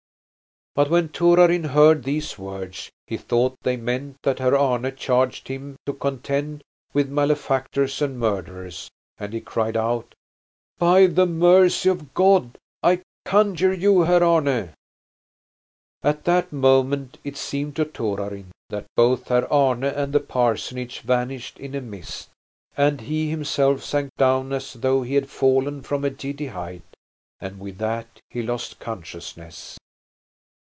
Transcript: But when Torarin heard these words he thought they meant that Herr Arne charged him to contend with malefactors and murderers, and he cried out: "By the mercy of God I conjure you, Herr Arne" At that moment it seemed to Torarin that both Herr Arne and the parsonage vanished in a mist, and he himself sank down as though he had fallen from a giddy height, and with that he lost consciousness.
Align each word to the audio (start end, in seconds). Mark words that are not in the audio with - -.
But 0.73 0.89
when 0.89 1.09
Torarin 1.09 1.65
heard 1.65 2.05
these 2.05 2.39
words 2.39 2.89
he 3.05 3.17
thought 3.17 3.57
they 3.61 3.75
meant 3.75 4.15
that 4.23 4.39
Herr 4.39 4.57
Arne 4.57 4.95
charged 4.95 5.49
him 5.49 5.75
to 5.85 5.91
contend 5.91 6.63
with 6.93 7.09
malefactors 7.09 8.01
and 8.01 8.17
murderers, 8.17 8.89
and 9.17 9.33
he 9.33 9.41
cried 9.41 9.75
out: 9.75 10.15
"By 10.79 11.07
the 11.07 11.25
mercy 11.25 11.89
of 11.89 12.13
God 12.13 12.57
I 12.81 13.01
conjure 13.25 13.73
you, 13.73 14.03
Herr 14.03 14.23
Arne" 14.23 14.71
At 16.05 16.23
that 16.23 16.53
moment 16.53 17.17
it 17.25 17.35
seemed 17.35 17.75
to 17.75 17.83
Torarin 17.83 18.51
that 18.69 18.85
both 18.95 19.27
Herr 19.27 19.51
Arne 19.51 19.83
and 19.83 20.13
the 20.13 20.21
parsonage 20.21 21.01
vanished 21.01 21.59
in 21.59 21.75
a 21.75 21.81
mist, 21.81 22.29
and 22.77 23.01
he 23.01 23.29
himself 23.29 23.83
sank 23.83 24.11
down 24.17 24.53
as 24.53 24.71
though 24.71 25.01
he 25.01 25.15
had 25.15 25.29
fallen 25.29 25.81
from 25.81 26.05
a 26.05 26.09
giddy 26.09 26.47
height, 26.47 26.85
and 27.41 27.59
with 27.59 27.77
that 27.79 28.21
he 28.29 28.41
lost 28.41 28.79
consciousness. 28.79 29.77